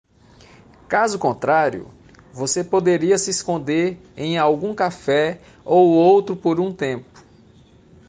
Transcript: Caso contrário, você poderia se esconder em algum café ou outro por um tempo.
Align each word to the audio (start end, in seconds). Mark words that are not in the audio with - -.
Caso 0.89 1.19
contrário, 1.19 1.93
você 2.33 2.63
poderia 2.63 3.19
se 3.19 3.29
esconder 3.29 3.99
em 4.17 4.35
algum 4.35 4.73
café 4.73 5.39
ou 5.63 5.91
outro 5.93 6.35
por 6.35 6.59
um 6.59 6.73
tempo. 6.73 7.23